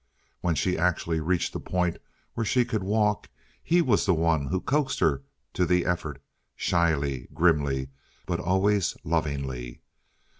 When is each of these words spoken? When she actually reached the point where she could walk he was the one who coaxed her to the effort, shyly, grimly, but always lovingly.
When 0.39 0.55
she 0.55 0.79
actually 0.79 1.19
reached 1.19 1.53
the 1.53 1.59
point 1.59 1.97
where 2.33 2.43
she 2.43 2.65
could 2.65 2.81
walk 2.81 3.29
he 3.63 3.83
was 3.83 4.07
the 4.07 4.15
one 4.15 4.47
who 4.47 4.59
coaxed 4.59 4.97
her 4.99 5.21
to 5.53 5.63
the 5.63 5.85
effort, 5.85 6.19
shyly, 6.55 7.27
grimly, 7.35 7.89
but 8.25 8.39
always 8.39 8.97
lovingly. 9.03 9.81